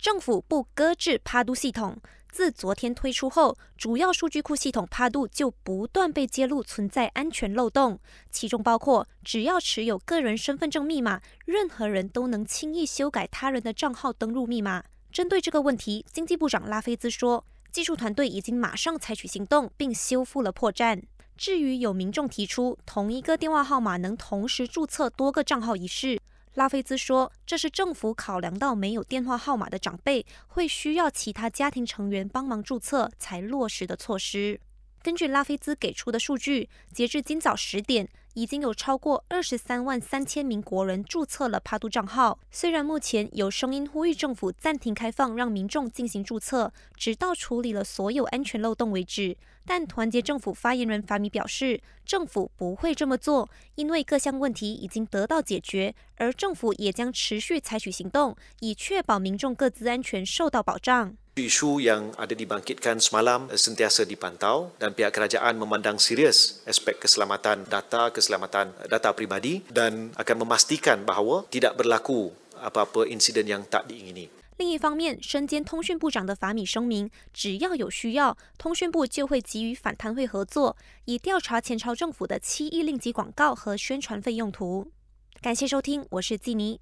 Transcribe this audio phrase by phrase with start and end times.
[0.00, 1.98] 政府不搁置帕杜系统。
[2.32, 8.00] 自昨天推出后，主要数据库系统帕杜就不断被揭露存在安全漏洞，
[8.30, 14.82] 其中包括只要持有个人身份证密码，任何人都能轻易修改他人的账号登录密码。
[15.12, 21.02] 针对这个问题，经济部长拉菲兹说，技术团队已经马上采取行动，并修复了破绽。
[21.36, 26.18] 至于有民众提出同一个电话号码能同时注册多个账号一事，
[26.54, 34.60] 拉菲兹说，这是政府考量到没有电话号码的长辈会需要其他家庭成员帮忙注册才落实的措施。
[35.02, 42.38] 根据拉菲兹给出的数据，截至今早十点，已经有超过二十三万三千名国人注册了帕杜账号。
[42.50, 61.16] 虽然目前有声音呼吁政府暂停开放，让民众进行注册，直到处理了所有安全漏洞为止，但团结政府发言人法米表示，政府不会这么做，因为各项问题已经得到解决，而政府也将持续采取行动，以确保民众各自安全受到保障。
[61.35, 68.71] Isu yang ada dibangkitkan semalam sentiasa dipantau dan pihak kerajaan memandang serius aspek keselamatan data, keselamatan
[68.87, 74.31] data pribadi dan akan memastikan bahawa tidak berlaku apa-apa insiden yang tak diingini.
[74.55, 84.89] 另一方面，身兼通讯部长的法米声明，只要有需要，通讯部就会给予反贪会合作，以调查前朝政府的七亿令吉广告和宣传费用途。
[85.41, 86.79] 感谢收听，我是季尼。